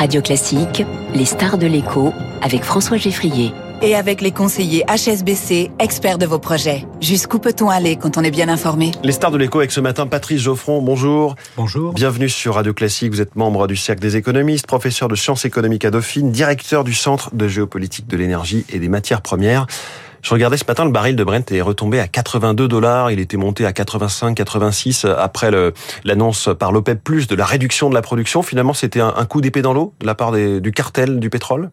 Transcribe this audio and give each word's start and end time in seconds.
Radio 0.00 0.22
Classique, 0.22 0.82
les 1.14 1.26
stars 1.26 1.58
de 1.58 1.66
l'écho 1.66 2.14
avec 2.40 2.64
François 2.64 2.96
Geffrier. 2.96 3.52
Et 3.82 3.94
avec 3.94 4.22
les 4.22 4.30
conseillers 4.30 4.82
HSBC, 4.88 5.72
experts 5.78 6.16
de 6.16 6.24
vos 6.24 6.38
projets. 6.38 6.86
Jusqu'où 7.02 7.38
peut-on 7.38 7.68
aller 7.68 7.96
quand 7.96 8.16
on 8.16 8.22
est 8.22 8.30
bien 8.30 8.48
informé 8.48 8.92
Les 9.04 9.12
stars 9.12 9.30
de 9.30 9.36
l'écho 9.36 9.58
avec 9.58 9.72
ce 9.72 9.80
matin 9.80 10.06
Patrice 10.06 10.40
Geoffron, 10.40 10.80
bonjour. 10.80 11.34
Bonjour. 11.58 11.92
Bienvenue 11.92 12.30
sur 12.30 12.54
Radio 12.54 12.72
Classique, 12.72 13.12
vous 13.12 13.20
êtes 13.20 13.36
membre 13.36 13.66
du 13.66 13.76
Cercle 13.76 14.00
des 14.00 14.16
économistes, 14.16 14.66
professeur 14.66 15.08
de 15.08 15.16
sciences 15.16 15.44
économiques 15.44 15.84
à 15.84 15.90
Dauphine, 15.90 16.32
directeur 16.32 16.82
du 16.82 16.94
Centre 16.94 17.34
de 17.34 17.46
géopolitique 17.46 18.06
de 18.06 18.16
l'énergie 18.16 18.64
et 18.70 18.78
des 18.78 18.88
matières 18.88 19.20
premières. 19.20 19.66
Je 20.22 20.34
regardais 20.34 20.56
ce 20.56 20.64
matin, 20.66 20.84
le 20.84 20.90
baril 20.90 21.16
de 21.16 21.24
Brent 21.24 21.50
est 21.50 21.60
retombé 21.60 21.98
à 21.98 22.06
82 22.06 22.68
dollars. 22.68 23.10
Il 23.10 23.20
était 23.20 23.36
monté 23.36 23.64
à 23.64 23.72
85, 23.72 24.34
86 24.34 25.04
après 25.04 25.50
l'annonce 26.04 26.50
par 26.58 26.72
l'OPEP+, 26.72 27.00
de 27.28 27.34
la 27.34 27.44
réduction 27.44 27.88
de 27.88 27.94
la 27.94 28.02
production. 28.02 28.42
Finalement, 28.42 28.74
c'était 28.74 29.00
un, 29.00 29.24
coup 29.24 29.40
d'épée 29.40 29.62
dans 29.62 29.72
l'eau 29.72 29.94
de 30.00 30.06
la 30.06 30.14
part 30.14 30.32
du 30.32 30.72
cartel 30.72 31.20
du 31.20 31.30
pétrole? 31.30 31.70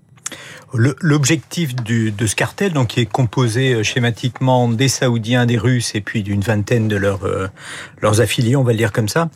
L'objectif 0.74 1.76
de 1.76 2.28
ce 2.28 2.36
cartel, 2.36 2.74
donc 2.74 2.90
qui 2.90 3.00
est 3.00 3.06
composé 3.06 3.74
euh, 3.74 3.84
schématiquement 3.84 4.68
des 4.68 4.90
Saoudiens, 4.90 5.46
des 5.46 5.58
Russes 5.58 5.96
et 5.96 6.02
puis 6.02 6.24
d'une 6.24 6.42
vingtaine 6.42 6.90
de 6.90 6.98
leurs, 6.98 7.26
euh, 7.26 7.48
leurs 8.02 8.20
affiliés, 8.20 8.58
on 8.58 8.64
va 8.64 8.74
le 8.74 8.78
dire 8.78 8.92
comme 8.92 9.08
ça, 9.08 9.30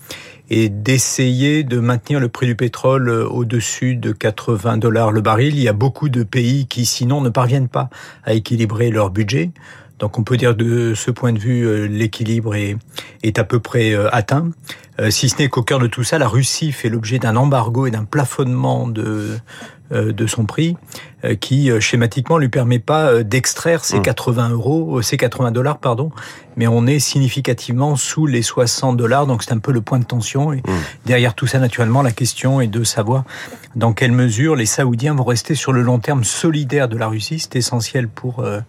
est 0.50 0.68
d'essayer 0.68 1.64
de 1.64 1.80
maintenir 1.80 2.20
le 2.20 2.28
prix 2.28 2.48
du 2.48 2.56
pétrole 2.56 3.08
euh, 3.08 3.26
au-dessus 3.26 3.96
de 3.96 4.12
80 4.12 4.78
dollars 4.78 5.14
le 5.14 5.22
baril. 5.22 5.56
Il 5.56 5.64
y 5.64 5.70
a 5.70 5.74
beaucoup 5.74 6.10
de 6.10 6.24
pays 6.24 6.68
qui 6.68 6.86
sinon 6.86 7.22
ne 7.22 7.30
parviennent 7.30 7.70
pas 7.70 7.90
à 8.26 8.34
équilibrer 8.34 8.92
leur 8.92 9.10
budget. 9.10 9.52
Donc 10.02 10.20
on 10.20 10.24
peut 10.24 10.36
dire 10.36 10.56
de 10.56 10.94
ce 10.96 11.12
point 11.12 11.32
de 11.32 11.40
vue, 11.40 11.88
l'équilibre 11.88 12.56
est, 12.56 12.76
est 13.24 13.40
à 13.40 13.46
peu 13.46 13.60
près 13.60 13.96
atteint. 14.12 14.50
Si 15.10 15.30
ce 15.30 15.38
n'est 15.38 15.48
qu'au 15.48 15.64
cœur 15.64 15.80
de 15.80 15.88
tout 15.88 16.04
ça, 16.04 16.18
la 16.18 16.28
Russie 16.28 16.74
fait 16.74 16.90
l'objet 16.90 17.20
d'un 17.20 17.36
embargo 17.36 17.88
et 17.88 17.92
d'un 17.92 18.04
plafonnement 18.04 18.88
de, 18.88 19.38
euh, 19.92 20.14
de 20.14 20.26
son 20.26 20.46
prix, 20.46 20.78
euh, 21.26 21.36
qui 21.36 21.70
euh, 21.70 21.82
schématiquement 21.82 22.38
lui 22.38 22.48
permet 22.48 22.80
pas 22.80 23.24
d'extraire 23.24 23.84
ces 23.84 24.00
80 24.00 24.48
mmh. 24.48 24.52
euros, 24.54 25.02
ces 25.02 25.18
80 25.18 25.52
dollars, 25.52 25.80
pardon, 25.80 26.12
mais 26.56 26.66
on 26.66 26.88
est 26.88 27.00
significativement 27.00 27.98
sous 27.98 28.26
les 28.26 28.42
60 28.42 28.96
dollars, 28.96 29.28
donc 29.28 29.44
c'est 29.44 29.52
un 29.52 29.58
peu 29.58 29.74
le 29.74 29.82
point 29.82 30.00
de 30.00 30.06
tension. 30.06 30.54
Et 30.54 30.58
mmh. 30.58 30.72
derrière 31.08 31.34
tout 31.34 31.46
ça, 31.46 31.60
naturellement, 31.60 32.04
la 32.04 32.14
question 32.14 32.62
est 32.62 32.68
de 32.68 32.86
savoir 32.86 33.26
dans 33.76 33.92
quelle 33.92 34.12
mesure 34.12 34.56
les 34.56 34.66
Saoudiens 34.66 35.14
vont 35.14 35.24
rester 35.26 35.56
sur 35.56 35.74
le 35.74 35.82
long 35.82 36.00
terme 36.00 36.24
solidaires 36.24 36.88
de 36.88 36.98
la 36.98 37.08
Russie. 37.08 37.40
C'est 37.40 37.58
essentiel 37.58 38.08
pour 38.08 38.40
euh, 38.40 38.62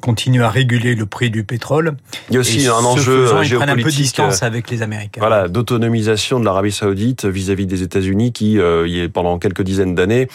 continue 0.00 0.42
à 0.42 0.50
réguler 0.50 0.94
le 0.94 1.06
prix 1.06 1.30
du 1.30 1.44
pétrole. 1.44 1.96
Il 2.28 2.34
y 2.34 2.36
a 2.36 2.40
aussi 2.40 2.66
un 2.66 2.72
enjeu 2.72 3.26
faisant, 3.26 3.42
géopolitique. 3.42 3.80
un 3.80 3.82
peu 3.82 3.90
de 3.90 3.96
distance 3.96 4.42
avec 4.42 4.70
les 4.70 4.82
Américains. 4.82 5.20
Voilà, 5.20 5.48
d'autonomisation 5.48 6.40
de 6.40 6.44
l'Arabie 6.44 6.72
Saoudite 6.72 7.24
vis-à-vis 7.24 7.66
des 7.66 7.82
États-Unis, 7.82 8.32
qui, 8.32 8.58
euh, 8.58 9.08
pendant 9.12 9.38
quelques 9.38 9.62
dizaines 9.62 9.94
d'années, 9.94 10.28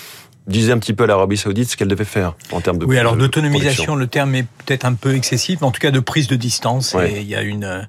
disait 0.47 0.71
un 0.71 0.79
petit 0.79 0.93
peu 0.93 1.03
à 1.03 1.07
l'Arabie 1.07 1.37
Saoudite 1.37 1.69
ce 1.69 1.77
qu'elle 1.77 1.87
devait 1.87 2.05
faire 2.05 2.35
en 2.51 2.61
termes 2.61 2.77
de. 2.77 2.85
Oui, 2.85 2.97
alors 2.97 3.17
d'autonomisation, 3.17 3.95
le 3.95 4.07
terme 4.07 4.35
est 4.35 4.45
peut-être 4.65 4.85
un 4.85 4.93
peu 4.93 5.15
excessif, 5.15 5.59
mais 5.61 5.67
en 5.67 5.71
tout 5.71 5.81
cas 5.81 5.91
de 5.91 5.99
prise 5.99 6.27
de 6.27 6.35
distance. 6.35 6.95
Et 6.95 7.19
il 7.21 7.27
y 7.27 7.35
a 7.35 7.41
une 7.41 7.87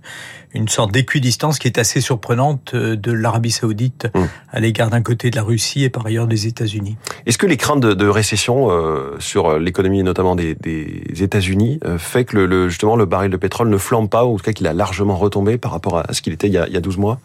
une 0.54 0.68
sorte 0.68 0.92
d'équidistance 0.92 1.58
qui 1.58 1.68
est 1.68 1.78
assez 1.78 2.00
surprenante 2.00 2.72
euh, 2.74 2.96
de 2.96 3.12
l'Arabie 3.12 3.50
saoudite 3.50 4.08
mmh. 4.14 4.20
à 4.52 4.60
l'égard 4.60 4.90
d'un 4.90 5.02
côté 5.02 5.30
de 5.30 5.36
la 5.36 5.42
Russie 5.42 5.84
et 5.84 5.90
par 5.90 6.06
ailleurs 6.06 6.26
des 6.26 6.46
États-Unis. 6.46 6.96
Est-ce 7.26 7.38
que 7.38 7.46
les 7.46 7.56
craintes 7.56 7.80
de, 7.80 8.08
récession 8.08 8.70
euh, 8.70 9.16
sur 9.18 9.58
l'économie 9.58 10.02
notamment 10.02 10.34
des, 10.34 10.54
des 10.54 11.02
États-Unis 11.22 11.78
euh, 11.84 11.98
fait 11.98 12.24
que 12.24 12.38
le, 12.38 12.68
justement 12.68 12.96
le 12.96 13.04
baril 13.04 13.30
de 13.30 13.36
pétrole 13.36 13.68
ne 13.68 13.76
flambe 13.76 14.08
pas 14.08 14.24
ou 14.24 14.34
en 14.34 14.36
tout 14.36 14.44
cas 14.44 14.52
qu'il 14.52 14.66
a 14.66 14.72
largement 14.72 15.16
retombé 15.16 15.58
par 15.58 15.72
rapport 15.72 15.98
à 15.98 16.12
ce 16.12 16.22
qu'il 16.22 16.32
était 16.32 16.46
il 16.46 16.54
y, 16.54 16.58
a, 16.58 16.66
il 16.66 16.72
y 16.72 16.76
a 16.76 16.80
12 16.80 16.96
mois? 16.96 17.20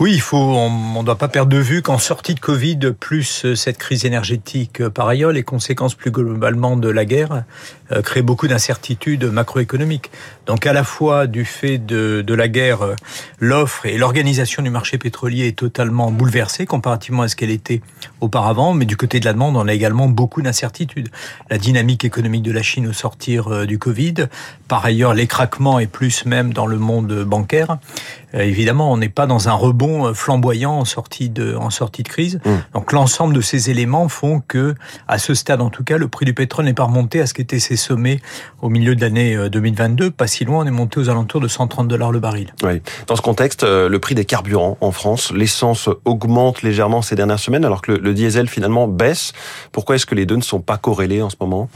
Oui, 0.00 0.12
il 0.12 0.20
faut, 0.20 0.36
on 0.36 1.00
ne 1.00 1.04
doit 1.04 1.18
pas 1.18 1.28
perdre 1.28 1.52
de 1.52 1.58
vue 1.58 1.82
qu'en 1.82 1.98
sortie 1.98 2.34
de 2.34 2.40
Covid, 2.40 2.78
plus 2.98 3.54
cette 3.54 3.78
crise 3.78 4.04
énergétique 4.04 4.88
par 4.88 5.06
ailleurs, 5.06 5.30
les 5.30 5.44
conséquences 5.44 5.94
plus 5.94 6.10
globalement 6.10 6.76
de 6.76 6.88
la 6.88 7.04
guerre 7.04 7.44
créent 8.02 8.22
beaucoup 8.22 8.48
d'incertitudes 8.48 9.24
macroéconomiques. 9.24 10.10
Donc 10.46 10.66
à 10.66 10.72
la 10.72 10.82
fois 10.82 11.26
du 11.26 11.44
fait 11.44 11.78
de, 11.78 12.22
de 12.22 12.34
la 12.34 12.48
guerre, 12.54 12.82
euh, 12.82 12.94
l'offre 13.40 13.84
et 13.84 13.98
l'organisation 13.98 14.62
du 14.62 14.70
marché 14.70 14.96
pétrolier 14.96 15.48
est 15.48 15.58
totalement 15.58 16.10
bouleversée 16.10 16.64
comparativement 16.64 17.22
à 17.22 17.28
ce 17.28 17.36
qu'elle 17.36 17.50
était 17.50 17.82
auparavant. 18.20 18.72
Mais 18.72 18.86
du 18.86 18.96
côté 18.96 19.20
de 19.20 19.24
la 19.24 19.32
demande, 19.32 19.56
on 19.56 19.66
a 19.66 19.74
également 19.74 20.08
beaucoup 20.08 20.40
d'incertitudes. 20.40 21.10
La 21.50 21.58
dynamique 21.58 22.04
économique 22.04 22.42
de 22.42 22.52
la 22.52 22.62
Chine 22.62 22.86
au 22.86 22.92
sortir 22.92 23.48
euh, 23.48 23.66
du 23.66 23.78
Covid, 23.78 24.28
par 24.68 24.84
ailleurs 24.84 25.12
les 25.12 25.26
craquements 25.26 25.78
et 25.78 25.86
plus 25.86 26.24
même 26.24 26.54
dans 26.54 26.66
le 26.66 26.78
monde 26.78 27.24
bancaire. 27.24 27.78
Euh, 28.34 28.40
évidemment, 28.40 28.92
on 28.92 28.96
n'est 28.96 29.08
pas 29.08 29.26
dans 29.26 29.48
un 29.48 29.52
rebond 29.52 30.12
flamboyant 30.14 30.72
en 30.72 30.84
sortie 30.84 31.30
de, 31.30 31.54
en 31.54 31.70
sortie 31.70 32.02
de 32.02 32.08
crise. 32.08 32.40
Mmh. 32.44 32.50
Donc 32.74 32.92
l'ensemble 32.92 33.34
de 33.34 33.40
ces 33.40 33.70
éléments 33.70 34.08
font 34.08 34.40
que, 34.46 34.74
à 35.08 35.18
ce 35.18 35.34
stade 35.34 35.60
en 35.60 35.70
tout 35.70 35.84
cas, 35.84 35.98
le 35.98 36.08
prix 36.08 36.24
du 36.24 36.34
pétrole 36.34 36.64
n'est 36.64 36.74
pas 36.74 36.84
remonté 36.84 37.20
à 37.20 37.26
ce 37.26 37.34
qu'étaient 37.34 37.58
ses 37.58 37.76
sommets 37.76 38.20
au 38.62 38.68
milieu 38.68 38.94
de 38.94 39.00
l'année 39.00 39.36
2022. 39.48 40.10
Pas 40.10 40.26
si 40.26 40.44
loin, 40.44 40.64
on 40.64 40.66
est 40.66 40.70
monté 40.70 41.00
aux 41.00 41.08
alentours 41.08 41.40
de 41.40 41.48
130 41.48 41.88
dollars 41.88 42.12
le 42.12 42.20
baril. 42.20 42.52
Oui. 42.62 42.80
Dans 43.06 43.16
ce 43.16 43.22
contexte, 43.22 43.64
euh, 43.64 43.88
le 43.88 43.98
prix 43.98 44.14
des 44.14 44.24
carburants 44.24 44.78
en 44.80 44.92
France, 44.92 45.32
l'essence 45.32 45.88
augmente 46.04 46.62
légèrement 46.62 47.02
ces 47.02 47.16
dernières 47.16 47.38
semaines 47.38 47.64
alors 47.64 47.82
que 47.82 47.92
le, 47.92 48.14
diesel 48.14 48.48
finalement 48.48 48.86
baisse. 48.88 49.32
Pourquoi 49.72 49.96
est-ce 49.96 50.06
que 50.06 50.14
les 50.14 50.26
deux 50.26 50.36
ne 50.36 50.42
sont 50.42 50.60
pas 50.60 50.76
corrélés 50.76 51.22
en 51.22 51.30
ce 51.30 51.36
moment? 51.40 51.68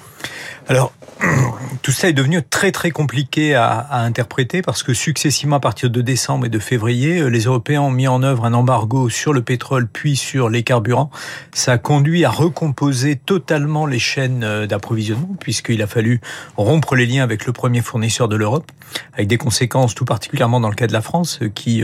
Alors, 0.69 0.92
tout 1.82 1.92
ça 1.92 2.08
est 2.08 2.12
devenu 2.12 2.42
très 2.42 2.72
très 2.72 2.90
compliqué 2.90 3.54
à, 3.54 3.78
à, 3.78 4.00
interpréter 4.00 4.62
parce 4.62 4.82
que 4.82 4.94
successivement 4.94 5.56
à 5.56 5.60
partir 5.60 5.90
de 5.90 6.00
décembre 6.00 6.46
et 6.46 6.48
de 6.48 6.58
février, 6.58 7.20
euh, 7.20 7.28
les 7.28 7.44
Européens 7.44 7.82
ont 7.82 7.90
mis 7.90 8.08
en 8.08 8.22
œuvre 8.22 8.44
un 8.44 8.54
embargo 8.54 9.08
sur 9.08 9.32
le 9.32 9.42
pétrole 9.42 9.88
puis 9.88 10.16
sur 10.16 10.48
les 10.48 10.62
carburants. 10.62 11.10
Ça 11.52 11.72
a 11.72 11.78
conduit 11.78 12.24
à 12.24 12.30
recomposer 12.30 13.16
totalement 13.16 13.86
les 13.86 13.98
chaînes 13.98 14.44
euh, 14.44 14.66
d'approvisionnement 14.66 15.34
puisqu'il 15.40 15.82
a 15.82 15.86
fallu 15.86 16.20
rompre 16.56 16.94
les 16.94 17.06
liens 17.06 17.22
avec 17.22 17.46
le 17.46 17.52
premier 17.52 17.80
fournisseur 17.80 18.28
de 18.28 18.36
l'Europe 18.36 18.70
avec 19.14 19.28
des 19.28 19.38
conséquences 19.38 19.94
tout 19.94 20.04
particulièrement 20.04 20.60
dans 20.60 20.70
le 20.70 20.74
cas 20.74 20.86
de 20.86 20.92
la 20.92 21.02
France 21.02 21.40
euh, 21.42 21.48
qui 21.48 21.82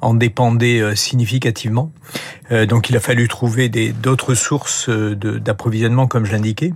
en 0.00 0.14
dépendait 0.14 0.94
significativement. 0.94 1.90
Donc 2.68 2.90
il 2.90 2.96
a 2.96 3.00
fallu 3.00 3.28
trouver 3.28 3.68
d'autres 3.68 4.34
sources 4.34 4.88
d'approvisionnement 4.88 6.06
comme 6.06 6.24
je 6.24 6.32
l'indiquais 6.32 6.72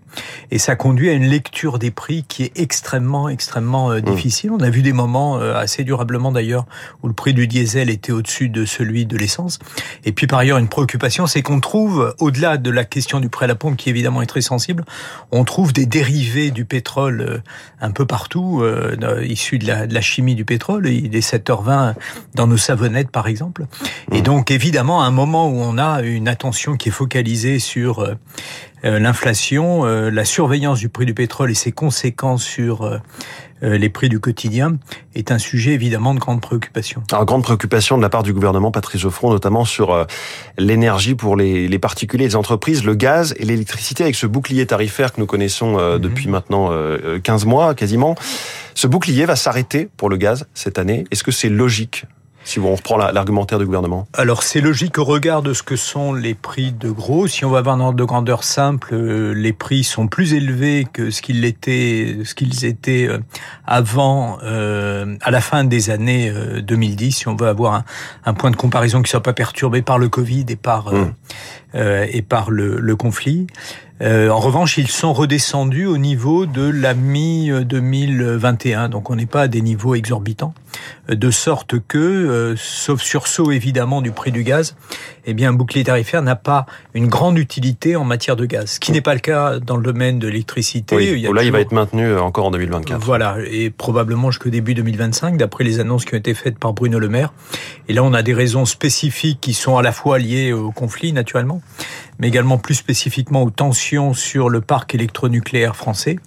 et 0.50 0.58
ça 0.58 0.74
conduit 0.74 1.10
à 1.10 1.12
une 1.12 1.26
lecture 1.26 1.78
des 1.78 1.89
prix 1.90 2.24
qui 2.26 2.44
est 2.44 2.52
extrêmement, 2.56 3.28
extrêmement 3.28 3.90
euh, 3.90 3.98
mmh. 3.98 4.02
difficile. 4.02 4.50
On 4.52 4.60
a 4.60 4.70
vu 4.70 4.82
des 4.82 4.92
moments 4.92 5.38
euh, 5.38 5.54
assez 5.54 5.84
durablement 5.84 6.32
d'ailleurs 6.32 6.66
où 7.02 7.08
le 7.08 7.14
prix 7.14 7.34
du 7.34 7.46
diesel 7.46 7.90
était 7.90 8.12
au-dessus 8.12 8.48
de 8.48 8.64
celui 8.64 9.06
de 9.06 9.16
l'essence. 9.16 9.58
Et 10.04 10.12
puis 10.12 10.26
par 10.26 10.38
ailleurs, 10.38 10.58
une 10.58 10.68
préoccupation, 10.68 11.26
c'est 11.26 11.42
qu'on 11.42 11.60
trouve, 11.60 12.14
au-delà 12.18 12.56
de 12.56 12.70
la 12.70 12.84
question 12.84 13.20
du 13.20 13.28
prêt 13.28 13.44
à 13.44 13.48
la 13.48 13.54
pompe 13.54 13.76
qui 13.76 13.90
évidemment 13.90 14.22
est 14.22 14.26
très 14.26 14.40
sensible, 14.40 14.84
on 15.32 15.44
trouve 15.44 15.72
des 15.72 15.86
dérivés 15.86 16.50
du 16.50 16.64
pétrole 16.64 17.20
euh, 17.20 17.38
un 17.80 17.90
peu 17.90 18.06
partout, 18.06 18.62
issus 19.22 19.58
de 19.58 19.66
la, 19.66 19.86
de 19.86 19.94
la, 19.94 20.00
chimie 20.00 20.34
du 20.34 20.44
pétrole. 20.44 20.88
Il 20.88 21.16
est 21.16 21.26
7h20 21.26 21.94
dans 22.34 22.46
nos 22.46 22.58
savonnettes 22.58 23.10
par 23.10 23.26
exemple. 23.26 23.66
Et 24.12 24.20
mmh. 24.20 24.22
donc 24.22 24.50
évidemment, 24.50 25.02
à 25.02 25.06
un 25.06 25.10
moment 25.10 25.48
où 25.48 25.56
on 25.56 25.78
a 25.78 26.02
une 26.02 26.28
attention 26.28 26.76
qui 26.76 26.90
est 26.90 26.92
focalisée 26.92 27.58
sur 27.58 28.06
l'inflation, 28.82 29.84
euh, 29.84 30.10
la 30.10 30.24
surveillance 30.24 30.78
du 30.78 30.88
prix 30.88 31.06
du 31.06 31.14
pétrole 31.14 31.50
et 31.50 31.54
ses 31.54 31.72
conséquences 31.72 32.42
sur 32.42 32.84
euh, 32.84 32.98
les 33.62 33.90
prix 33.90 34.08
du 34.08 34.20
quotidien 34.20 34.78
est 35.14 35.30
un 35.30 35.38
sujet 35.38 35.72
évidemment 35.72 36.14
de 36.14 36.18
grande 36.18 36.40
préoccupation. 36.40 37.02
Alors, 37.12 37.26
grande 37.26 37.42
préoccupation 37.42 37.98
de 37.98 38.02
la 38.02 38.08
part 38.08 38.22
du 38.22 38.32
gouvernement, 38.32 38.70
Patrice 38.70 39.02
Geoffron, 39.02 39.30
notamment 39.30 39.66
sur 39.66 40.06
l'énergie 40.56 41.14
pour 41.14 41.36
les, 41.36 41.68
les, 41.68 41.78
particuliers, 41.78 42.24
les 42.24 42.36
entreprises, 42.36 42.84
le 42.84 42.94
gaz 42.94 43.34
et 43.38 43.44
l'électricité, 43.44 44.04
avec 44.04 44.16
ce 44.16 44.26
bouclier 44.26 44.64
tarifaire 44.64 45.12
que 45.12 45.20
nous 45.20 45.26
connaissons 45.26 45.78
mhm. 45.78 45.98
depuis 45.98 46.28
maintenant 46.28 46.70
15 47.22 47.44
mois 47.44 47.74
quasiment. 47.74 48.14
Ce 48.74 48.86
bouclier 48.86 49.26
va 49.26 49.36
s'arrêter 49.36 49.90
pour 49.98 50.08
le 50.08 50.16
gaz 50.16 50.46
cette 50.54 50.78
année. 50.78 51.04
Est-ce 51.10 51.22
que 51.22 51.32
c'est 51.32 51.50
logique 51.50 52.06
si 52.44 52.58
on 52.58 52.74
reprend 52.74 52.96
l'argumentaire 52.96 53.58
du 53.58 53.66
gouvernement 53.66 54.06
Alors 54.14 54.42
c'est 54.42 54.60
logique 54.60 54.98
au 54.98 55.04
regard 55.04 55.42
de 55.42 55.52
ce 55.52 55.62
que 55.62 55.76
sont 55.76 56.14
les 56.14 56.34
prix 56.34 56.72
de 56.72 56.90
gros. 56.90 57.26
Si 57.26 57.44
on 57.44 57.50
va 57.50 57.58
avoir 57.58 57.76
un 57.76 57.80
ordre 57.80 57.98
de 57.98 58.04
grandeur 58.04 58.44
simple, 58.44 58.94
euh, 58.94 59.32
les 59.34 59.52
prix 59.52 59.84
sont 59.84 60.08
plus 60.08 60.34
élevés 60.34 60.86
que 60.90 61.10
ce 61.10 61.22
qu'ils 61.22 61.44
étaient, 61.44 62.18
ce 62.24 62.34
qu'ils 62.34 62.64
étaient 62.64 63.06
euh, 63.08 63.18
avant, 63.66 64.38
euh, 64.42 65.16
à 65.22 65.30
la 65.30 65.40
fin 65.40 65.64
des 65.64 65.90
années 65.90 66.32
2010. 66.62 67.12
Si 67.12 67.28
on 67.28 67.36
veut 67.36 67.48
avoir 67.48 67.82
un, 68.24 68.34
point 68.34 68.50
de 68.50 68.56
comparaison 68.56 69.02
qui 69.02 69.10
soit 69.10 69.22
pas 69.22 69.32
perturbé 69.32 69.82
par 69.82 69.98
le 69.98 70.08
Covid 70.08 70.46
et 70.48 70.56
par 70.56 70.92
mmh. 70.92 71.12
Et 71.74 72.22
par 72.22 72.50
le, 72.50 72.80
le 72.80 72.96
conflit. 72.96 73.46
en 74.02 74.38
revanche, 74.38 74.78
ils 74.78 74.88
sont 74.88 75.12
redescendus 75.12 75.86
au 75.86 75.98
niveau 75.98 76.46
de 76.46 76.62
la 76.62 76.94
mi-2021, 76.94 78.88
donc 78.88 79.10
on 79.10 79.16
n'est 79.16 79.26
pas 79.26 79.42
à 79.42 79.48
des 79.48 79.62
niveaux 79.62 79.94
exorbitants, 79.94 80.54
de 81.08 81.30
sorte 81.30 81.76
que, 81.86 82.54
sauf 82.56 83.02
sursaut 83.02 83.52
évidemment 83.52 84.00
du 84.00 84.10
prix 84.10 84.32
du 84.32 84.42
gaz, 84.42 84.74
eh 85.26 85.34
bien 85.34 85.50
un 85.50 85.52
bouclier 85.52 85.84
tarifaire 85.84 86.22
n'a 86.22 86.36
pas 86.36 86.66
une 86.94 87.08
grande 87.08 87.38
utilité 87.38 87.96
en 87.96 88.04
matière 88.04 88.36
de 88.36 88.46
gaz, 88.46 88.72
ce 88.72 88.80
qui 88.80 88.92
n'est 88.92 89.00
pas 89.00 89.14
le 89.14 89.20
cas 89.20 89.58
dans 89.58 89.76
le 89.76 89.82
domaine 89.82 90.18
de 90.18 90.28
l'électricité. 90.28 90.96
Oui, 90.96 91.28
là, 91.32 91.42
il 91.42 91.52
va 91.52 91.60
être 91.60 91.72
maintenu 91.72 92.16
encore 92.16 92.46
en 92.46 92.50
2024. 92.50 93.00
Voilà, 93.00 93.36
et 93.50 93.70
probablement 93.70 94.30
jusqu'au 94.30 94.50
début 94.50 94.74
2025, 94.74 95.36
d'après 95.36 95.64
les 95.64 95.80
annonces 95.80 96.04
qui 96.04 96.14
ont 96.14 96.18
été 96.18 96.34
faites 96.34 96.58
par 96.58 96.72
Bruno 96.72 96.98
Le 96.98 97.08
Maire. 97.08 97.32
Et 97.88 97.92
là, 97.92 98.02
on 98.02 98.14
a 98.14 98.22
des 98.22 98.34
raisons 98.34 98.64
spécifiques 98.64 99.40
qui 99.40 99.54
sont 99.54 99.76
à 99.76 99.82
la 99.82 99.92
fois 99.92 100.18
liées 100.18 100.52
au 100.52 100.70
conflit, 100.72 101.12
naturellement, 101.12 101.59
mais 102.18 102.28
également 102.28 102.58
plus 102.58 102.74
spécifiquement 102.74 103.42
aux 103.42 103.50
tensions 103.50 104.14
sur 104.14 104.48
le 104.48 104.60
parc 104.60 104.94
électronucléaire 104.94 105.76
français, 105.76 106.18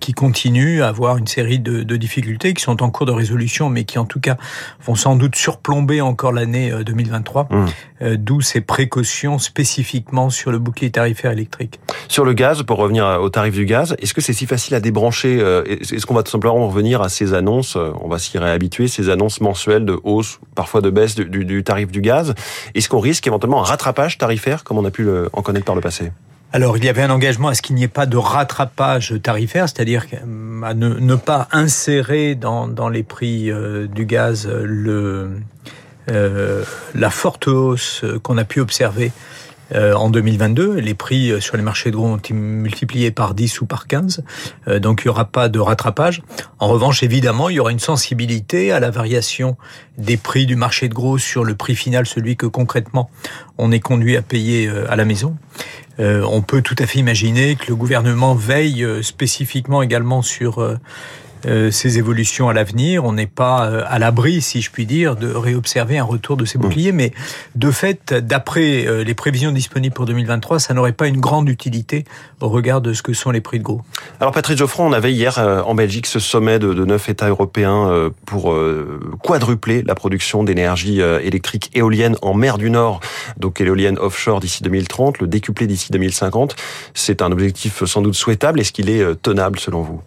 qui 0.00 0.12
continue 0.12 0.82
à 0.82 0.88
avoir 0.88 1.16
une 1.16 1.26
série 1.26 1.58
de, 1.58 1.82
de, 1.82 1.96
difficultés 1.96 2.54
qui 2.54 2.62
sont 2.62 2.82
en 2.82 2.90
cours 2.90 3.06
de 3.06 3.12
résolution, 3.12 3.68
mais 3.68 3.84
qui 3.84 3.98
en 3.98 4.04
tout 4.04 4.20
cas 4.20 4.36
vont 4.84 4.94
sans 4.94 5.16
doute 5.16 5.36
surplomber 5.36 6.00
encore 6.00 6.32
l'année 6.32 6.72
2023, 6.84 7.48
euh, 7.50 7.56
mmh. 7.56 7.68
euh, 8.02 8.16
d'où 8.18 8.40
ces 8.40 8.60
précautions 8.60 9.38
spécifiquement 9.38 10.30
sur 10.30 10.50
le 10.50 10.58
bouclier 10.58 10.90
tarifaire 10.90 11.32
électrique. 11.32 11.80
Sur 12.08 12.24
le 12.24 12.32
gaz, 12.32 12.62
pour 12.62 12.78
revenir 12.78 13.18
au 13.20 13.28
tarif 13.28 13.54
du 13.54 13.66
gaz, 13.66 13.94
est-ce 13.98 14.14
que 14.14 14.20
c'est 14.20 14.32
si 14.32 14.46
facile 14.46 14.74
à 14.74 14.80
débrancher 14.80 15.38
Est-ce 15.66 16.06
qu'on 16.06 16.14
va 16.14 16.22
tout 16.22 16.30
simplement 16.30 16.66
revenir 16.66 17.02
à 17.02 17.08
ces 17.08 17.34
annonces 17.34 17.76
On 17.76 18.08
va 18.08 18.18
s'y 18.18 18.38
réhabituer, 18.38 18.88
ces 18.88 19.08
annonces 19.10 19.40
mensuelles 19.40 19.84
de 19.84 19.98
hausse, 20.04 20.40
parfois 20.54 20.80
de 20.80 20.90
baisse 20.90 21.14
du, 21.14 21.24
du, 21.24 21.44
du 21.44 21.64
tarif 21.64 21.90
du 21.90 22.00
gaz? 22.00 22.34
Est-ce 22.74 22.88
qu'on 22.88 23.00
risque 23.00 23.26
éventuellement 23.26 23.60
un 23.60 23.64
rattrapage 23.64 24.18
tarifaire, 24.18 24.64
comme 24.64 24.78
on 24.78 24.84
a 24.84 24.90
pu 24.90 25.02
le 25.02 25.14
euh, 25.14 25.28
en 25.32 25.42
connaître 25.42 25.64
par 25.64 25.74
le 25.74 25.80
passé? 25.80 26.10
Alors, 26.54 26.76
il 26.76 26.84
y 26.84 26.88
avait 26.88 27.02
un 27.02 27.10
engagement 27.10 27.48
à 27.48 27.54
ce 27.54 27.62
qu'il 27.62 27.74
n'y 27.74 27.82
ait 27.82 27.88
pas 27.88 28.06
de 28.06 28.16
rattrapage 28.16 29.20
tarifaire, 29.20 29.68
c'est-à-dire 29.68 30.06
à 30.62 30.72
ne, 30.72 31.14
pas 31.16 31.48
insérer 31.50 32.36
dans, 32.36 32.88
les 32.88 33.02
prix 33.02 33.50
euh, 33.50 33.88
du 33.88 34.06
gaz 34.06 34.46
le, 34.46 35.32
euh, 36.12 36.62
la 36.94 37.10
forte 37.10 37.48
hausse 37.48 38.04
qu'on 38.22 38.38
a 38.38 38.44
pu 38.44 38.60
observer 38.60 39.10
euh, 39.72 39.94
en 39.94 40.10
2022. 40.10 40.74
Les 40.74 40.92
prix 40.92 41.30
euh, 41.30 41.40
sur 41.40 41.56
les 41.56 41.62
marchés 41.62 41.90
de 41.90 41.96
gros 41.96 42.06
ont 42.06 42.18
été 42.18 42.34
multipliés 42.34 43.10
par 43.10 43.34
10 43.34 43.62
ou 43.62 43.66
par 43.66 43.86
15. 43.86 44.22
Euh, 44.68 44.78
donc 44.78 45.02
il 45.02 45.08
n'y 45.08 45.10
aura 45.10 45.24
pas 45.24 45.48
de 45.48 45.58
rattrapage. 45.58 46.22
En 46.58 46.68
revanche, 46.68 47.02
évidemment, 47.02 47.48
il 47.48 47.56
y 47.56 47.60
aura 47.60 47.72
une 47.72 47.78
sensibilité 47.78 48.72
à 48.72 48.80
la 48.80 48.90
variation 48.90 49.56
des 49.96 50.18
prix 50.18 50.44
du 50.44 50.54
marché 50.54 50.88
de 50.88 50.94
gros 50.94 51.16
sur 51.16 51.44
le 51.44 51.54
prix 51.54 51.76
final, 51.76 52.06
celui 52.06 52.36
que 52.36 52.46
concrètement 52.46 53.08
on 53.56 53.72
est 53.72 53.80
conduit 53.80 54.16
à 54.16 54.22
payer 54.22 54.68
à 54.88 54.96
la 54.96 55.04
maison. 55.04 55.36
on 56.00 56.42
peut 56.42 56.60
tout 56.60 56.74
à 56.80 56.86
fait 56.86 56.98
imaginer 56.98 57.54
que 57.54 57.66
le 57.68 57.76
gouvernement 57.76 58.34
veille 58.34 58.84
spécifiquement 59.02 59.82
également 59.82 60.22
sur 60.22 60.76
euh, 61.46 61.70
ces 61.70 61.98
évolutions 61.98 62.48
à 62.48 62.52
l'avenir. 62.52 63.04
On 63.04 63.12
n'est 63.12 63.26
pas 63.26 63.66
euh, 63.66 63.82
à 63.86 63.98
l'abri, 63.98 64.40
si 64.40 64.60
je 64.60 64.70
puis 64.70 64.86
dire, 64.86 65.16
de 65.16 65.30
réobserver 65.32 65.98
un 65.98 66.04
retour 66.04 66.36
de 66.36 66.44
ces 66.44 66.58
mmh. 66.58 66.60
boucliers. 66.60 66.92
Mais 66.92 67.12
de 67.54 67.70
fait, 67.70 68.14
d'après 68.14 68.86
euh, 68.86 69.04
les 69.04 69.14
prévisions 69.14 69.52
disponibles 69.52 69.94
pour 69.94 70.06
2023, 70.06 70.58
ça 70.58 70.74
n'aurait 70.74 70.92
pas 70.92 71.06
une 71.06 71.20
grande 71.20 71.48
utilité 71.48 72.04
au 72.40 72.48
regard 72.48 72.80
de 72.80 72.92
ce 72.92 73.02
que 73.02 73.12
sont 73.12 73.30
les 73.30 73.40
prix 73.40 73.58
de 73.58 73.64
gros. 73.64 73.82
Alors 74.20 74.32
Patrick 74.32 74.58
Geoffroy, 74.58 74.86
on 74.86 74.92
avait 74.92 75.12
hier 75.12 75.38
en 75.38 75.74
Belgique 75.74 76.06
ce 76.06 76.18
sommet 76.18 76.58
de, 76.58 76.84
neuf 76.84 77.08
États 77.08 77.28
européens 77.28 78.10
pour 78.26 78.54
quadrupler 79.22 79.82
la 79.82 79.94
production 79.94 80.44
d'énergie 80.44 81.00
électrique 81.00 81.70
éolienne 81.74 82.16
en 82.20 82.34
mer 82.34 82.58
du 82.58 82.70
Nord, 82.70 83.00
donc 83.38 83.60
éolienne 83.60 83.98
offshore 83.98 84.40
d'ici 84.40 84.62
2030, 84.62 85.20
le 85.20 85.26
décupler 85.26 85.66
d'ici 85.66 85.90
2050. 85.90 86.56
C'est 86.92 87.22
un 87.22 87.32
objectif 87.32 87.84
sans 87.84 88.02
doute 88.02 88.14
souhaitable. 88.14 88.60
Est-ce 88.60 88.72
qu'il 88.72 88.90
est 88.90 89.22
tenable 89.22 89.58
selon 89.58 89.82
vous? 89.82 90.02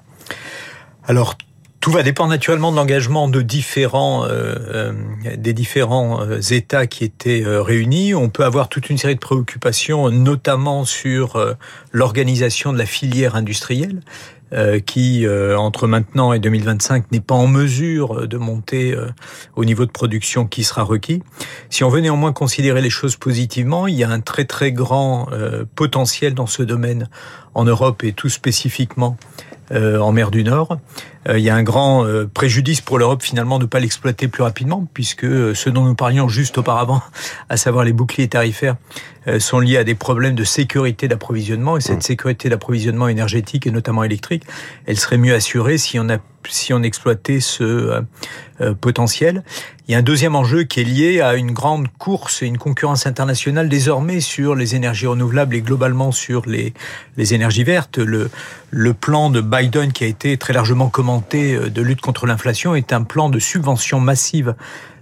Alors, 1.07 1.37
tout 1.79 1.91
va 1.91 2.03
dépendre 2.03 2.31
naturellement 2.31 2.71
de 2.71 2.75
l'engagement 2.75 3.29
de 3.29 3.41
différents 3.41 4.25
euh, 4.25 4.55
euh 4.73 4.93
des 5.37 5.53
différents 5.53 6.21
euh, 6.21 6.41
États 6.41 6.85
qui 6.85 7.05
étaient 7.05 7.45
euh, 7.45 7.61
réunis. 7.61 8.13
On 8.13 8.27
peut 8.29 8.43
avoir 8.43 8.67
toute 8.67 8.89
une 8.89 8.97
série 8.97 9.15
de 9.15 9.19
préoccupations, 9.19 10.09
notamment 10.09 10.83
sur 10.83 11.41
l'organisation 11.93 12.73
de 12.73 12.77
la 12.77 12.85
filière 12.85 13.35
industrielle. 13.35 14.01
qui, 14.85 15.27
entre 15.57 15.87
maintenant 15.87 16.31
et 16.31 16.39
2025, 16.39 17.11
n'est 17.11 17.19
pas 17.19 17.35
en 17.35 17.47
mesure 17.47 18.29
de 18.29 18.37
monter 18.37 18.95
au 19.57 19.65
niveau 19.65 19.85
de 19.85 19.91
production 19.91 20.47
qui 20.47 20.63
sera 20.63 20.83
requis. 20.83 21.21
Si 21.69 21.83
on 21.83 21.89
veut 21.89 21.99
néanmoins 21.99 22.31
considérer 22.31 22.81
les 22.81 22.89
choses 22.89 23.17
positivement, 23.17 23.87
il 23.87 23.95
y 23.95 24.05
a 24.05 24.09
un 24.09 24.21
très 24.21 24.45
très 24.45 24.71
grand 24.71 25.27
potentiel 25.75 26.33
dans 26.33 26.47
ce 26.47 26.63
domaine 26.63 27.09
en 27.55 27.65
Europe 27.65 28.05
et 28.05 28.13
tout 28.13 28.29
spécifiquement 28.29 29.17
euh, 29.71 29.99
en 29.99 30.11
mer 30.11 30.31
du 30.31 30.43
Nord. 30.43 30.77
Euh, 31.27 31.37
il 31.37 31.43
y 31.43 31.49
a 31.49 31.55
un 31.55 31.63
grand 31.63 32.05
euh, 32.05 32.25
préjudice 32.25 32.79
pour 32.79 32.97
l'Europe 32.97 33.21
finalement 33.21 33.59
de 33.59 33.63
ne 33.63 33.67
pas 33.67 33.79
l'exploiter 33.79 34.27
plus 34.27 34.43
rapidement, 34.43 34.87
puisque 34.93 35.25
ce 35.25 35.69
dont 35.69 35.83
nous 35.83 35.95
parlions 35.95 36.29
juste 36.29 36.57
auparavant, 36.57 37.01
à 37.49 37.57
savoir 37.57 37.83
les 37.83 37.93
boucliers 37.93 38.27
tarifaires, 38.27 38.75
sont 39.39 39.59
liés 39.59 39.75
à 39.75 39.83
des 39.83 39.93
problèmes 39.93 40.35
de 40.35 40.45
sécurité 40.45 41.09
d'approvisionnement. 41.09 41.75
Et 41.75 41.81
cette 41.81 41.97
mmh. 41.97 42.01
sécurité 42.01 42.47
d'approvisionnement 42.47 43.09
énergétique 43.09 43.67
et 43.67 43.71
notamment 43.71 44.05
électrique, 44.05 44.43
elle 44.85 44.97
serait 44.97 45.17
mieux 45.17 45.33
assurée 45.35 45.77
si 45.77 45.99
on 45.99 46.07
a 46.07 46.17
si 46.49 46.73
on 46.73 46.83
exploitait 46.83 47.39
ce 47.39 47.63
euh, 47.63 47.91
euh, 47.97 48.01
potentiel. 48.81 49.43
Il 49.87 49.93
y 49.93 49.95
a 49.95 49.99
un 49.99 50.03
deuxième 50.03 50.35
enjeu 50.35 50.63
qui 50.63 50.81
est 50.81 50.83
lié 50.83 51.21
à 51.21 51.35
une 51.35 51.51
grande 51.51 51.87
course 51.97 52.41
et 52.41 52.45
une 52.45 52.57
concurrence 52.57 53.05
internationale 53.07 53.69
désormais 53.69 54.19
sur 54.19 54.55
les 54.55 54.75
énergies 54.75 55.07
renouvelables 55.07 55.55
et 55.55 55.61
globalement 55.61 56.11
sur 56.11 56.45
les, 56.45 56.73
les 57.15 57.33
énergies 57.33 57.63
vertes. 57.63 57.97
Le, 57.97 58.29
le 58.69 58.93
plan 58.93 59.29
de 59.29 59.41
Biden 59.41 59.91
qui 59.91 60.03
a 60.03 60.07
été 60.07 60.37
très 60.37 60.53
largement 60.53 60.89
commenté 60.89 61.55
euh, 61.55 61.69
de 61.69 61.81
lutte 61.81 62.01
contre 62.01 62.25
l'inflation 62.25 62.75
est 62.75 62.93
un 62.93 63.03
plan 63.03 63.29
de 63.29 63.39
subvention 63.39 63.99
massive 63.99 64.55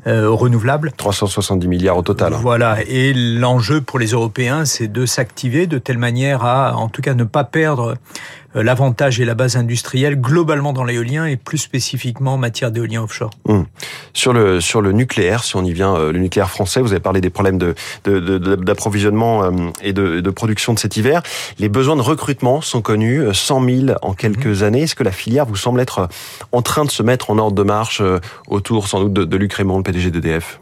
euh, 0.08 0.30
renouvelables. 0.30 0.92
370 0.96 1.68
milliards 1.68 1.98
au 1.98 2.04
total. 2.04 2.34
Voilà, 2.34 2.78
et 2.88 3.12
l'enjeu 3.14 3.82
pour 3.82 3.98
les 3.98 4.10
Européens, 4.10 4.64
c'est 4.66 4.88
de 4.88 5.08
s'activer 5.08 5.66
de 5.66 5.80
telle 5.80 5.98
manière 5.98 6.46
à, 6.46 6.76
en 6.76 6.90
tout 6.90 7.02
cas, 7.02 7.16
ne 7.16 7.24
pas 7.24 7.44
perdre 7.44 7.96
euh, 8.56 8.62
l'avantage 8.62 9.20
et 9.20 9.26
la 9.26 9.34
base 9.34 9.58
industrielle 9.58 10.22
globalement 10.22 10.74
dans 10.74 10.84
l'éolien 10.84 11.26
et 11.26 11.38
plus 11.38 11.58
spécifiquement 11.58 12.36
en 12.36 12.38
matière 12.38 12.70
d'éolien 12.70 13.02
offshore. 13.02 13.32
Hum. 13.48 13.66
Sur 14.14 14.34
le 14.34 14.60
sur 14.60 14.82
le 14.82 14.92
nucléaire, 14.92 15.44
si 15.44 15.56
on 15.56 15.64
y 15.64 15.72
vient, 15.72 15.96
euh, 15.96 16.12
le 16.12 16.18
nucléaire 16.18 16.50
français, 16.50 16.82
vous 16.82 16.92
avez 16.92 17.00
parlé 17.00 17.22
des 17.22 17.30
problèmes 17.30 17.60
de 17.60 17.76
d'approvisionnement 18.04 19.44
euh, 19.44 19.52
et 19.84 19.94
de, 19.94 20.20
de, 20.20 20.30
production 20.32 20.74
de 20.74 20.80
cet 20.80 20.98
hiver. 20.98 21.22
Les 21.60 21.70
besoins 21.70 21.96
de 21.96 22.02
recrutement 22.02 22.62
sont 22.62 22.82
connus, 22.82 23.22
100 23.32 23.64
000 23.64 23.98
en 24.02 24.14
quelques 24.14 24.62
mhm. 24.62 24.64
années. 24.64 24.82
Est-ce 24.84 24.96
que 24.96 25.04
la 25.04 25.12
filière 25.12 25.46
vous 25.46 25.56
semble 25.56 25.80
être 25.80 26.10
en 26.52 26.64
train 26.64 26.86
de 26.86 26.92
se 26.92 27.04
mettre 27.04 27.30
en 27.30 27.38
ordre 27.38 27.56
de 27.56 27.64
marche 27.64 28.02
autour 28.48 28.88
sans 28.88 29.02
doute 29.02 29.14
de, 29.14 29.26
de 29.26 29.38
Luc 29.38 29.54
Raymond, 29.54 29.78
le 29.78 29.84
PDG 29.84 30.10
d'EDF 30.10 30.60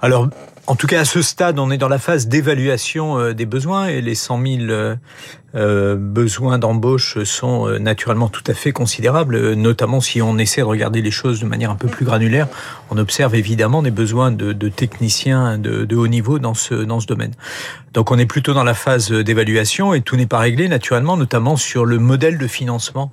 Alors 0.00 0.28
en 0.66 0.74
tout 0.74 0.86
cas, 0.86 1.00
à 1.00 1.04
ce 1.04 1.22
stade, 1.22 1.58
on 1.58 1.70
est 1.70 1.78
dans 1.78 1.88
la 1.88 1.98
phase 1.98 2.26
d'évaluation 2.26 3.18
euh, 3.18 3.34
des 3.34 3.46
besoins 3.46 3.86
et 3.86 4.00
les 4.00 4.16
100 4.16 4.42
000 4.42 4.62
euh, 4.62 4.96
euh, 5.54 5.96
besoins 5.96 6.58
d'embauche 6.58 7.22
sont 7.22 7.68
naturellement 7.78 8.28
tout 8.28 8.42
à 8.46 8.52
fait 8.52 8.72
considérables, 8.72 9.54
notamment 9.54 10.00
si 10.00 10.20
on 10.20 10.38
essaie 10.38 10.60
de 10.60 10.66
regarder 10.66 11.02
les 11.02 11.10
choses 11.10 11.40
de 11.40 11.46
manière 11.46 11.70
un 11.70 11.76
peu 11.76 11.88
plus 11.88 12.04
granulaire. 12.04 12.48
On 12.90 12.98
observe 12.98 13.34
évidemment 13.34 13.82
des 13.82 13.90
besoins 13.90 14.32
de, 14.32 14.52
techniciens 14.68 15.56
de, 15.56 15.84
de, 15.84 15.96
haut 15.96 16.08
niveau 16.08 16.38
dans 16.38 16.54
ce, 16.54 16.74
dans 16.74 17.00
ce 17.00 17.06
domaine. 17.06 17.32
Donc 17.94 18.10
on 18.10 18.18
est 18.18 18.26
plutôt 18.26 18.52
dans 18.52 18.64
la 18.64 18.74
phase 18.74 19.10
d'évaluation 19.10 19.94
et 19.94 20.02
tout 20.02 20.16
n'est 20.16 20.26
pas 20.26 20.40
réglé 20.40 20.68
naturellement, 20.68 21.16
notamment 21.16 21.56
sur 21.56 21.86
le 21.86 21.98
modèle 21.98 22.36
de 22.36 22.46
financement 22.46 23.10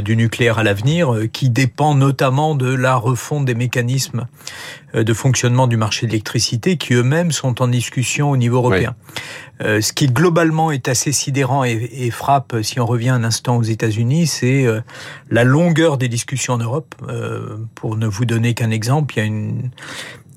du 0.00 0.16
nucléaire 0.16 0.58
à 0.58 0.62
l'avenir, 0.62 1.12
euh, 1.12 1.26
qui 1.26 1.50
dépend 1.50 1.94
notamment 1.94 2.54
de 2.54 2.72
la 2.72 2.96
refonte 2.96 3.44
des 3.44 3.54
mécanismes 3.54 4.26
euh, 4.94 5.04
de 5.04 5.12
fonctionnement 5.12 5.66
du 5.66 5.76
marché 5.76 6.06
de 6.06 6.12
l'électricité, 6.12 6.76
qui 6.76 6.94
eux-mêmes 6.94 7.32
sont 7.32 7.62
en 7.62 7.68
discussion 7.68 8.30
au 8.30 8.36
niveau 8.36 8.56
européen. 8.56 8.94
ce 9.60 9.92
qui 9.92 10.06
globalement 10.06 10.70
est 10.70 10.88
assez 10.88 11.12
sidérant 11.12 11.64
et, 11.64 11.90
et, 11.92 12.10
frappe, 12.10 12.56
si 12.62 12.78
on 12.80 12.86
revient 12.86 13.10
un 13.10 13.24
instant 13.24 13.56
aux 13.56 13.62
États-Unis, 13.62 14.26
c'est 14.26 14.66
la 15.30 15.44
longueur 15.44 15.96
des 15.96 16.08
discussions 16.08 16.54
en 16.54 16.58
Europe. 16.58 16.94
pour 17.74 17.96
ne 17.96 18.06
vous 18.06 18.26
donner 18.26 18.54
qu'un 18.54 18.70
exemple, 18.70 19.14
il 19.14 19.18
y 19.18 19.22
a 19.22 19.24
une 19.24 19.70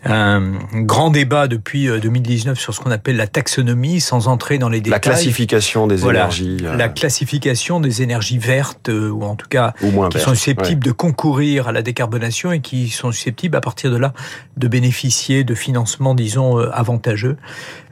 un 0.06 0.54
grand 0.74 1.10
débat 1.10 1.48
depuis 1.48 1.88
2019 1.88 2.54
euh, 2.58 2.60
sur 2.60 2.74
ce 2.74 2.80
qu'on 2.80 2.92
appelle 2.92 3.18
la 3.18 3.28
taxonomie, 3.28 4.00
sans 4.00 4.28
entrer 4.28 4.58
dans 4.58 4.70
les 4.70 4.80
détails. 4.80 4.92
La 4.92 5.00
classification 5.00 5.88
des 5.88 6.06
énergies. 6.06 6.58
Euh. 6.64 6.76
La 6.76 6.88
classification 6.88 7.80
des 7.80 8.02
énergies 8.02 8.38
vertes, 8.38 8.90
euh, 8.90 9.10
ou 9.10 9.24
en 9.24 9.36
tout 9.36 9.48
cas 9.50 9.74
qui 10.12 10.20
sont 10.20 10.36
susceptibles 10.36 10.84
de 10.84 10.92
concourir 10.92 11.68
à 11.68 11.72
la 11.72 11.82
décarbonation 11.82 12.52
et 12.52 12.62
qui 12.62 12.90
sont 12.90 13.12
susceptibles 13.12 13.58
à 13.58 13.62
partir 13.62 13.92
de 13.92 13.98
là 13.98 14.14
de 14.58 14.68
bénéficier 14.68 15.44
de 15.44 15.56
financements, 15.56 16.16
disons, 16.16 16.58
avantageux. 16.58 17.38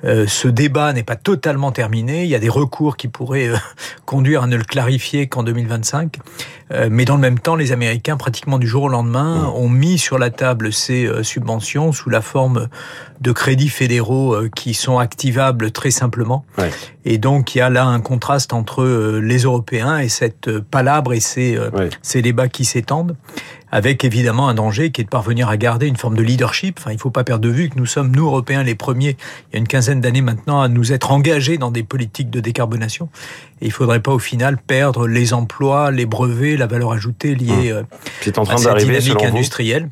ce 0.03 0.47
débat 0.47 0.93
n'est 0.93 1.03
pas 1.03 1.15
totalement 1.15 1.71
terminé. 1.71 2.23
Il 2.23 2.29
y 2.29 2.35
a 2.35 2.39
des 2.39 2.49
recours 2.49 2.97
qui 2.97 3.07
pourraient 3.07 3.51
conduire 4.05 4.43
à 4.43 4.47
ne 4.47 4.55
le 4.55 4.63
clarifier 4.63 5.27
qu'en 5.27 5.43
2025. 5.43 6.17
Euh, 6.71 6.89
mais 6.91 7.05
dans 7.05 7.15
le 7.15 7.21
même 7.21 7.39
temps, 7.39 7.55
les 7.55 7.71
Américains, 7.71 8.17
pratiquement 8.17 8.59
du 8.59 8.67
jour 8.67 8.83
au 8.83 8.89
lendemain, 8.89 9.43
mmh. 9.43 9.55
ont 9.55 9.69
mis 9.69 9.97
sur 9.97 10.17
la 10.17 10.29
table 10.29 10.73
ces 10.73 11.05
euh, 11.05 11.23
subventions 11.23 11.91
sous 11.91 12.09
la 12.09 12.21
forme 12.21 12.67
de 13.21 13.31
crédits 13.31 13.69
fédéraux 13.69 14.33
euh, 14.33 14.49
qui 14.53 14.73
sont 14.73 14.99
activables 14.99 15.71
très 15.71 15.91
simplement. 15.91 16.45
Ouais. 16.57 16.71
Et 17.05 17.17
donc, 17.17 17.55
il 17.55 17.59
y 17.59 17.61
a 17.61 17.69
là 17.69 17.85
un 17.85 18.01
contraste 18.01 18.53
entre 18.53 18.83
les 19.19 19.39
Européens 19.39 19.99
et 19.99 20.09
cette 20.09 20.59
palabre 20.59 21.13
et 21.13 21.21
ces, 21.21 21.57
ouais. 21.57 21.89
ces 22.01 22.21
débats 22.21 22.49
qui 22.49 22.65
s'étendent 22.65 23.15
avec 23.71 24.03
évidemment 24.03 24.47
un 24.47 24.53
danger 24.53 24.91
qui 24.91 25.01
est 25.01 25.03
de 25.03 25.09
parvenir 25.09 25.49
à 25.49 25.57
garder 25.57 25.87
une 25.87 25.97
forme 25.97 26.15
de 26.15 26.23
leadership. 26.23 26.77
Enfin, 26.79 26.91
il 26.91 26.95
ne 26.95 26.99
faut 26.99 27.09
pas 27.09 27.23
perdre 27.23 27.43
de 27.43 27.49
vue 27.49 27.69
que 27.69 27.77
nous 27.77 27.85
sommes, 27.85 28.15
nous, 28.15 28.25
Européens, 28.25 28.63
les 28.63 28.75
premiers, 28.75 29.17
il 29.49 29.53
y 29.53 29.55
a 29.55 29.59
une 29.59 29.67
quinzaine 29.67 30.01
d'années 30.01 30.21
maintenant, 30.21 30.61
à 30.61 30.67
nous 30.67 30.93
être 30.93 31.11
engagés 31.11 31.57
dans 31.57 31.71
des 31.71 31.83
politiques 31.83 32.29
de 32.29 32.39
décarbonation. 32.39 33.09
Et 33.61 33.65
il 33.65 33.69
ne 33.69 33.73
faudrait 33.73 34.01
pas, 34.01 34.11
au 34.11 34.19
final, 34.19 34.57
perdre 34.57 35.07
les 35.07 35.33
emplois, 35.33 35.91
les 35.91 36.05
brevets, 36.05 36.57
la 36.57 36.67
valeur 36.67 36.91
ajoutée 36.91 37.35
liée 37.35 37.73
mmh. 37.73 38.39
en 38.39 38.43
train 38.43 38.55
à 38.55 38.57
cette 38.57 38.77
dynamique 38.77 39.23
industrielle. 39.23 39.89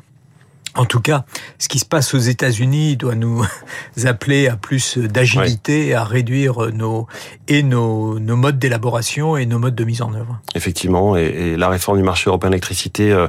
En 0.76 0.84
tout 0.84 1.00
cas, 1.00 1.24
ce 1.58 1.68
qui 1.68 1.78
se 1.78 1.84
passe 1.84 2.14
aux 2.14 2.18
États-Unis 2.18 2.96
doit 2.96 3.14
nous 3.14 3.44
appeler 4.04 4.48
à 4.48 4.56
plus 4.56 4.98
d'agilité, 4.98 5.94
à 5.94 6.04
réduire 6.04 6.72
nos 6.72 7.06
et 7.48 7.62
nos, 7.62 8.18
nos 8.18 8.36
modes 8.36 8.58
d'élaboration 8.58 9.36
et 9.36 9.46
nos 9.46 9.58
modes 9.58 9.74
de 9.74 9.84
mise 9.84 10.02
en 10.02 10.12
œuvre. 10.14 10.40
Effectivement, 10.54 11.16
et, 11.16 11.24
et 11.24 11.56
la 11.56 11.68
réforme 11.68 11.98
du 11.98 12.04
marché 12.04 12.28
européen 12.28 12.50
d'électricité, 12.50 13.12
euh, 13.12 13.28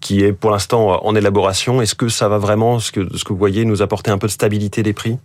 qui 0.00 0.22
est 0.22 0.32
pour 0.32 0.50
l'instant 0.50 1.04
en 1.04 1.14
élaboration, 1.14 1.82
est-ce 1.82 1.94
que 1.94 2.08
ça 2.08 2.28
va 2.28 2.38
vraiment, 2.38 2.78
ce 2.78 2.92
que, 2.92 3.16
ce 3.16 3.24
que 3.24 3.32
vous 3.32 3.38
voyez, 3.38 3.64
nous 3.64 3.82
apporter 3.82 4.10
un 4.10 4.18
peu 4.18 4.26
de 4.26 4.32
stabilité 4.32 4.82
des 4.82 4.92
prix? 4.92 5.18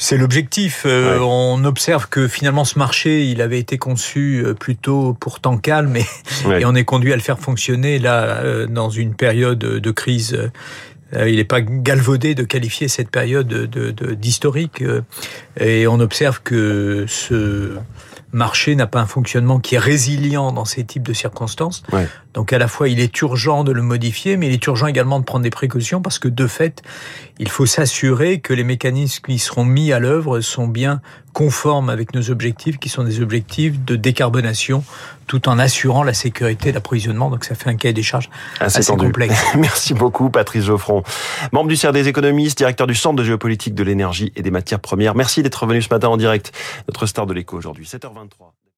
C'est 0.00 0.16
l'objectif. 0.16 0.84
Euh, 0.86 1.18
ouais. 1.18 1.24
On 1.28 1.62
observe 1.64 2.08
que 2.08 2.26
finalement 2.26 2.64
ce 2.64 2.78
marché, 2.78 3.26
il 3.26 3.42
avait 3.42 3.58
été 3.58 3.76
conçu 3.76 4.42
euh, 4.42 4.54
plutôt 4.54 5.12
pour 5.12 5.40
temps 5.40 5.58
calme 5.58 5.94
et, 5.94 6.06
ouais. 6.46 6.62
et 6.62 6.64
on 6.64 6.74
est 6.74 6.84
conduit 6.84 7.12
à 7.12 7.16
le 7.16 7.22
faire 7.22 7.38
fonctionner 7.38 7.98
là 7.98 8.38
euh, 8.38 8.66
dans 8.66 8.88
une 8.88 9.14
période 9.14 9.58
de 9.58 9.90
crise. 9.90 10.50
Il 11.12 11.36
n'est 11.36 11.44
pas 11.44 11.60
galvaudé 11.60 12.36
de 12.36 12.44
qualifier 12.44 12.86
cette 12.86 13.10
période 13.10 13.52
d'historique 14.16 14.80
de, 14.80 15.02
de, 15.58 15.64
et 15.64 15.88
on 15.88 15.98
observe 15.98 16.40
que 16.40 17.04
ce 17.08 17.76
marché 18.32 18.76
n'a 18.76 18.86
pas 18.86 19.00
un 19.00 19.06
fonctionnement 19.06 19.58
qui 19.58 19.74
est 19.74 19.80
résilient 19.80 20.52
dans 20.52 20.64
ces 20.64 20.84
types 20.84 21.02
de 21.02 21.12
circonstances. 21.12 21.82
Ouais. 21.92 22.06
Donc 22.34 22.52
à 22.52 22.58
la 22.58 22.68
fois, 22.68 22.88
il 22.88 23.00
est 23.00 23.20
urgent 23.20 23.64
de 23.64 23.72
le 23.72 23.82
modifier, 23.82 24.36
mais 24.36 24.46
il 24.48 24.52
est 24.52 24.66
urgent 24.66 24.86
également 24.86 25.18
de 25.18 25.24
prendre 25.24 25.42
des 25.42 25.50
précautions 25.50 26.00
parce 26.00 26.18
que 26.18 26.28
de 26.28 26.46
fait, 26.46 26.82
il 27.38 27.48
faut 27.48 27.66
s'assurer 27.66 28.40
que 28.40 28.52
les 28.52 28.64
mécanismes 28.64 29.24
qui 29.24 29.38
seront 29.38 29.64
mis 29.64 29.92
à 29.92 29.98
l'œuvre 29.98 30.40
sont 30.40 30.68
bien 30.68 31.00
conformes 31.32 31.90
avec 31.90 32.14
nos 32.14 32.30
objectifs, 32.30 32.78
qui 32.78 32.88
sont 32.88 33.04
des 33.04 33.20
objectifs 33.20 33.84
de 33.84 33.96
décarbonation, 33.96 34.84
tout 35.26 35.48
en 35.48 35.58
assurant 35.58 36.02
la 36.02 36.14
sécurité 36.14 36.72
d'approvisionnement. 36.72 37.30
Donc 37.30 37.44
ça 37.44 37.54
fait 37.54 37.70
un 37.70 37.76
cahier 37.76 37.94
des 37.94 38.02
charges 38.02 38.30
assez, 38.60 38.78
assez 38.78 38.96
complexe. 38.96 39.42
Merci 39.56 39.94
beaucoup, 39.94 40.30
Patrice 40.30 40.64
Geoffron, 40.64 41.02
membre 41.52 41.68
du 41.68 41.76
CERF 41.76 41.94
des 41.94 42.08
économistes, 42.08 42.58
directeur 42.58 42.86
du 42.86 42.94
Centre 42.94 43.16
de 43.16 43.24
géopolitique 43.24 43.74
de 43.74 43.82
l'énergie 43.82 44.32
et 44.36 44.42
des 44.42 44.50
matières 44.50 44.80
premières. 44.80 45.14
Merci 45.14 45.42
d'être 45.42 45.66
venu 45.66 45.82
ce 45.82 45.88
matin 45.88 46.08
en 46.08 46.16
direct, 46.16 46.52
notre 46.88 47.06
star 47.06 47.26
de 47.26 47.34
l'écho 47.34 47.56
aujourd'hui, 47.56 47.86
7h23. 47.86 48.60